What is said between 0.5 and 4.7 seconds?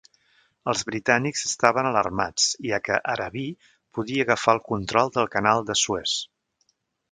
Els britànics estaven alarmats, ja que Arabí podia agafar el